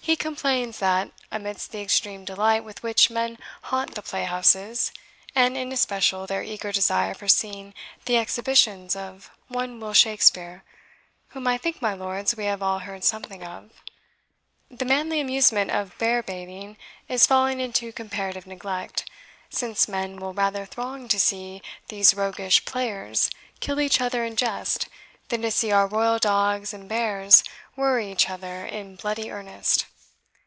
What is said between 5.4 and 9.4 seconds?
in especial their eager desire for seeing the exhibitions of